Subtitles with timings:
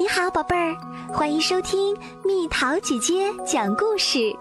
[0.00, 0.76] 你好，宝贝儿，
[1.12, 4.32] 欢迎收听蜜桃姐姐讲故事。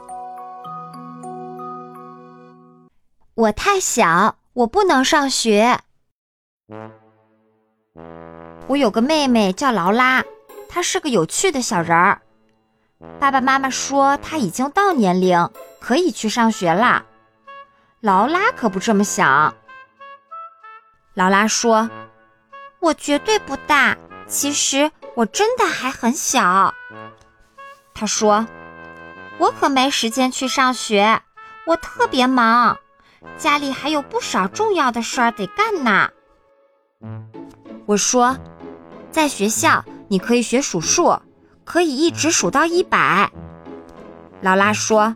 [3.33, 5.79] 我太小，我不能上学。
[8.67, 10.23] 我有个妹妹叫劳拉，
[10.69, 12.21] 她是个有趣的小人儿。
[13.19, 15.49] 爸爸妈妈说她已经到年龄，
[15.79, 17.03] 可以去上学了。
[18.01, 19.55] 劳拉可不这么想。
[21.15, 21.89] 劳拉说
[22.79, 23.97] ：“我绝对不大。”
[24.29, 26.75] 其实我真的还很小，
[27.95, 28.45] 他说
[29.39, 31.23] ：“我可没时间去上学，
[31.65, 32.77] 我特别忙，
[33.35, 36.11] 家里还有不少重要的事儿得干呢。”
[37.87, 38.37] 我说
[39.09, 41.19] ：“在学校你可以学数数，
[41.65, 43.31] 可以一直数到一百。”
[44.41, 45.15] 劳拉说：“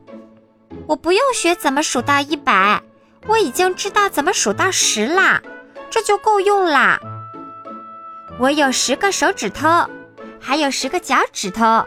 [0.90, 2.82] 我不用学怎么数到一百，
[3.28, 5.44] 我已经知道怎么数到十啦，
[5.92, 7.00] 这就够用啦。”
[8.42, 9.88] 我有十个手指头，
[10.40, 11.86] 还有十个脚趾头。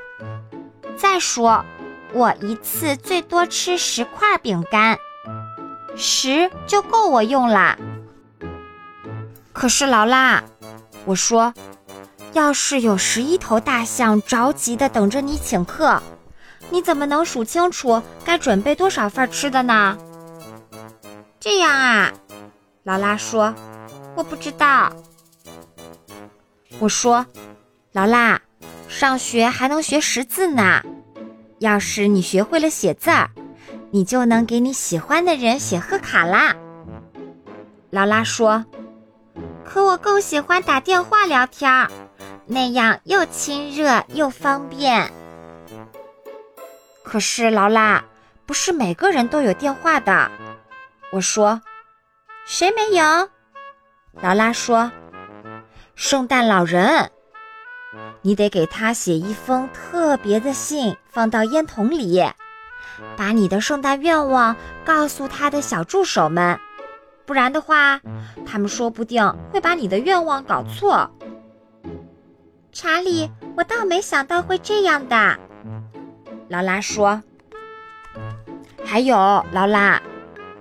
[0.96, 1.64] 再说，
[2.12, 4.96] 我一次最多吃十块饼干，
[5.96, 7.76] 十就够我用啦。
[9.52, 10.44] 可是劳拉，
[11.04, 11.52] 我说，
[12.34, 16.00] 要是有十一头大象着急的等着你请客，
[16.70, 19.98] 你怎么能数清楚该准备多少份吃的呢？
[21.40, 22.12] 这样啊，
[22.84, 23.52] 劳拉说，
[24.14, 24.92] 我不知道。
[26.80, 27.24] 我说
[27.92, 28.40] ：“劳拉，
[28.88, 30.82] 上学还能学识字呢。
[31.60, 33.30] 要是你学会了写字儿，
[33.90, 36.54] 你就能给你喜欢的人写贺卡啦。”
[37.90, 38.64] 劳拉说
[39.64, 41.90] ：“可我更喜欢打电话聊天儿，
[42.46, 45.10] 那样又亲热又方便。”
[47.04, 48.04] 可是劳拉，
[48.44, 50.30] 不是每个人都有电话的。
[51.12, 51.62] 我说
[52.44, 53.28] ：“谁没有？”
[54.20, 54.90] 劳拉说。
[55.94, 57.10] 圣诞老人，
[58.22, 62.22] 你得给他写一封特别的信，放到烟筒里，
[63.16, 66.58] 把你的圣诞愿望告诉他的小助手们，
[67.24, 68.00] 不然的话，
[68.44, 71.10] 他们说不定会把你的愿望搞错。
[72.72, 75.38] 查理，我倒没想到会这样的。
[76.48, 77.22] 劳拉说
[78.84, 79.16] ：“还有，
[79.52, 80.02] 劳拉，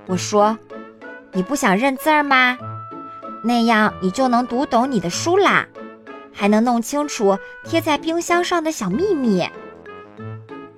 [0.05, 0.57] 我说，
[1.31, 2.55] 你不想认字儿吗？”
[3.43, 5.67] 那样你就能读懂你的书啦，
[6.33, 9.47] 还能弄清楚贴在冰箱上的小秘密。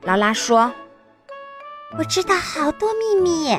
[0.02, 0.74] 劳拉说
[1.98, 3.56] ：“我知道好多秘密，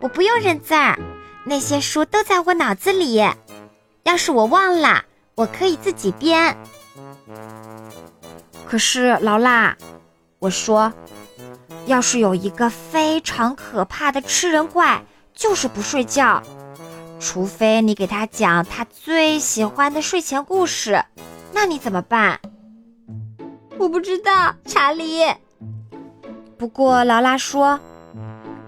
[0.00, 0.98] 我不用认字儿，
[1.44, 3.22] 那些书都在我脑子里。
[4.04, 5.04] 要是我忘了，
[5.34, 6.56] 我可以自己编。”
[8.66, 9.76] 可是劳拉，
[10.38, 10.92] 我说
[11.86, 15.04] ：“要是有一个非常可怕的吃人怪，
[15.34, 16.40] 就是不睡觉。”
[17.24, 21.02] 除非你给他讲他最喜欢的睡前故事，
[21.54, 22.38] 那你怎么办？
[23.78, 25.24] 我不知道，查理。
[26.58, 27.80] 不过劳拉说，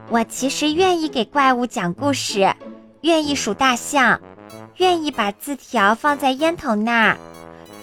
[0.09, 2.57] 我其实愿意给怪物讲故事，
[3.03, 4.19] 愿意数大象，
[4.79, 7.19] 愿意把字条放在烟筒那儿。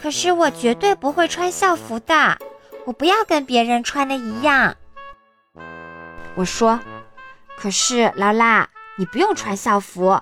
[0.02, 2.40] 可是我绝对不会穿校服的，
[2.86, 4.76] 我不要跟别人穿的一样。
[6.34, 6.80] 我说，
[7.58, 8.68] 可是劳拉，
[8.98, 10.20] 你不用穿校服。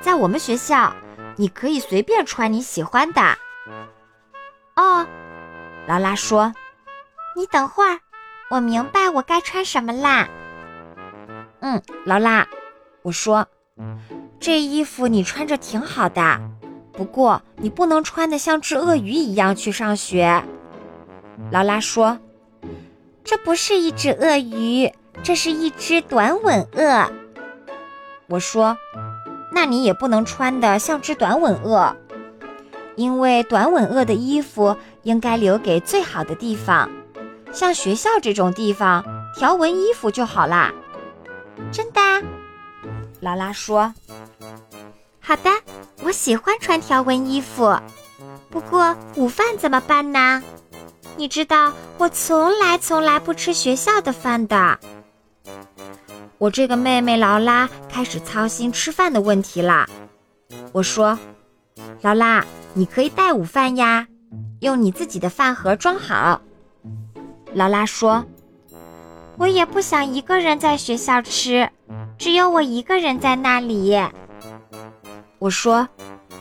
[0.00, 0.94] 在我们学校，
[1.36, 3.20] 你可以随便穿你喜欢的。
[4.76, 5.06] 哦，
[5.86, 6.54] 劳拉说
[7.36, 8.00] ：“你等会儿，
[8.50, 10.28] 我明白我该穿什么啦。”
[11.60, 12.46] 嗯，劳拉，
[13.02, 13.46] 我说
[14.40, 16.40] ：“这衣服你穿着挺好的，
[16.92, 20.42] 不过你不能穿的像只鳄鱼一样去上学。”
[21.52, 22.18] 劳拉说
[23.22, 24.90] ：“这不是一只鳄鱼，
[25.22, 27.12] 这是一只短吻鳄。”
[28.28, 28.78] 我说。
[29.52, 31.96] 那你也不能穿的像只短吻鳄，
[32.96, 36.88] 因为短吻鳄的衣服应该留给最好的地方，
[37.52, 39.04] 像学校这种地方，
[39.36, 40.72] 条纹衣服就好啦。
[41.72, 42.00] 真的？
[43.20, 43.92] 劳拉说
[45.20, 45.50] ：“好的，
[46.02, 47.78] 我喜欢穿条纹衣服。
[48.48, 50.42] 不过午饭怎么办呢？
[51.16, 54.78] 你知道我从来从来不吃学校的饭的。”
[56.40, 59.86] 我这个妹妹劳拉开始操心吃饭的问题啦。
[60.72, 61.18] 我说
[62.00, 62.42] ：“劳拉，
[62.72, 64.06] 你可以带午饭呀，
[64.60, 66.40] 用你自己的饭盒装好。”
[67.52, 68.24] 劳拉说
[69.36, 71.68] ：“我也不想一个人在学校吃，
[72.16, 74.00] 只有我一个人在那里。”
[75.38, 75.86] 我说：“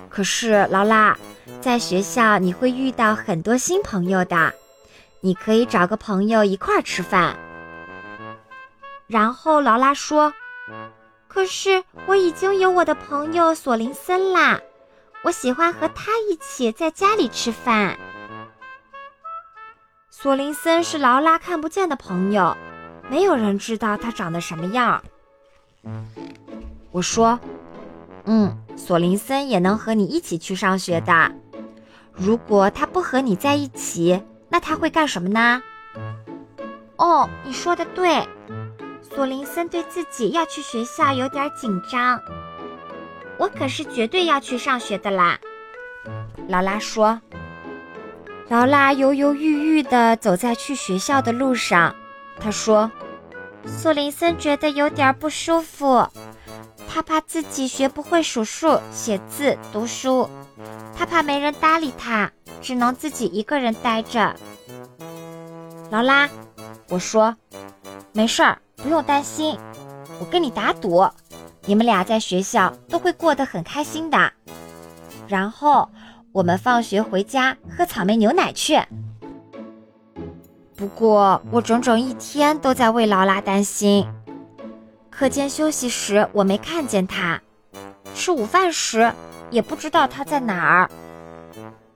[0.07, 1.17] 可是劳拉，
[1.59, 4.53] 在学校你会遇到很多新朋友的，
[5.19, 7.35] 你可以找个朋友一块儿吃饭。”
[9.09, 10.31] 然后劳拉说
[11.27, 14.61] ：“可是我已经有我的朋友索林森啦，
[15.23, 17.97] 我喜欢和他一起在家里吃饭。”
[20.11, 22.55] 索林森是劳拉看不见的朋友，
[23.09, 25.03] 没有人知道他长得什么样。
[26.91, 27.39] 我说
[28.25, 31.31] ：“嗯，索林森也能和你一起去上学的。
[32.13, 35.63] 如果他不和你在一起，那他会干什么呢？”
[36.97, 38.27] 哦，你说的对，
[39.15, 42.21] 索林森对自己要去学校有点紧张。
[43.37, 45.39] 我可是绝对要去上学的啦，
[46.47, 47.19] 劳拉说。
[48.47, 51.95] 劳拉犹犹豫豫地走在去学校的路上。
[52.39, 52.91] 她说
[53.67, 56.07] ：“索林森觉得有点不舒服，
[56.87, 60.29] 他怕自己学不会数数、写字、读书，
[60.97, 62.31] 他怕没人搭理他，
[62.61, 64.35] 只能自己一个人待着。”
[65.91, 66.29] 劳拉，
[66.89, 67.35] 我说
[68.13, 69.57] ：“没事儿，不用担心，
[70.19, 71.07] 我跟你打赌，
[71.65, 74.31] 你们俩在学校都会过得很开心的。”
[75.27, 75.89] 然后。
[76.31, 78.79] 我们放学回家喝草莓牛奶去。
[80.75, 84.07] 不过我整整一天都在为劳拉担心。
[85.09, 87.41] 课间休息时我没看见她，
[88.13, 89.11] 吃午饭时
[89.49, 90.91] 也不知道她在哪儿。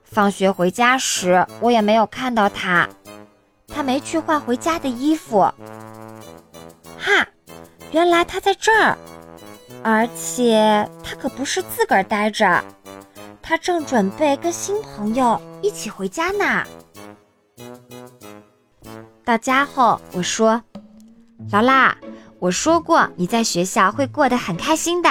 [0.03, 2.89] 放学回家时我也没有看到她，
[3.68, 5.53] 她没去换回家的衣服。
[7.03, 7.27] 哈，
[7.91, 8.97] 原来他在这儿，
[9.83, 12.63] 而且他可不是自个儿待着。
[13.41, 16.63] 他正准备跟新朋友一起回家呢。
[19.25, 20.61] 到家后，我说
[21.51, 21.94] ：“劳拉，
[22.39, 25.09] 我说过你在学校会过得很开心的。”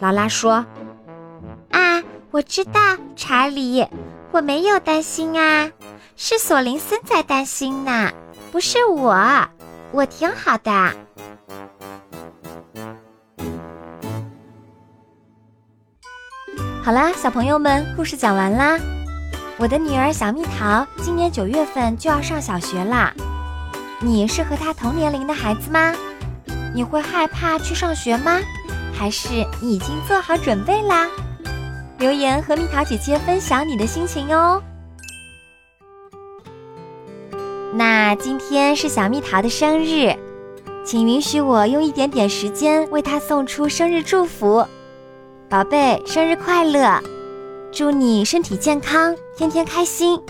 [0.00, 0.64] 劳拉说
[1.70, 2.80] ：“啊，我知道，
[3.14, 3.86] 查理，
[4.30, 5.70] 我没有担心啊，
[6.16, 8.10] 是索林森在担心呢，
[8.50, 9.14] 不是我，
[9.92, 10.72] 我挺好的。”
[16.82, 18.76] 好啦，小朋友们，故事讲完啦。
[19.56, 23.14] 我的女儿小蜜桃今年九月份就要上小学啦。
[24.00, 25.94] 你是和她同年龄的孩子吗？
[26.74, 28.40] 你会害怕去上学吗？
[28.92, 29.28] 还是
[29.60, 31.06] 你已经做好准备啦？
[31.98, 34.60] 留言和蜜桃姐姐分享你的心情哦。
[37.74, 40.14] 那今天是小蜜桃的生日，
[40.84, 44.66] 请允许我用一点点时间为她送出生日祝福。
[45.48, 47.00] 宝贝，生日快乐！
[47.72, 50.20] 祝你身体健康，天天开心，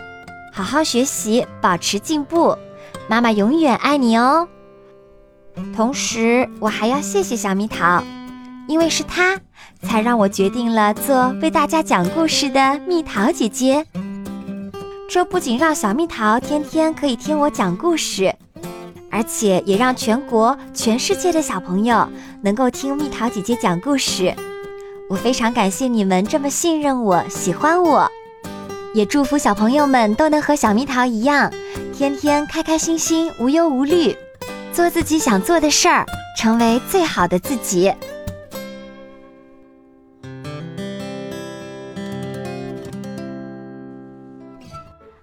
[0.53, 2.57] 好好学习，保持进步。
[3.09, 4.47] 妈妈永远爱你哦。
[5.75, 8.05] 同时，我还要谢谢小蜜桃，
[8.69, 9.37] 因为是她，
[9.83, 13.85] 才让我决定了做为大家讲故事的蜜桃姐姐。
[15.13, 18.35] 这不仅让小蜜桃天天可以听我讲故事，
[19.11, 22.09] 而且也让全国、全世界的小朋友
[22.43, 24.35] 能够听蜜桃姐姐讲故事。
[25.11, 28.11] 我非常感谢你们这么信任我、喜欢我，
[28.95, 31.53] 也祝福小朋友们都能和小蜜桃一样，
[31.95, 34.17] 天天开开心心、无忧无虑，
[34.73, 36.07] 做自己想做的事儿，
[36.39, 37.93] 成为最好的自己。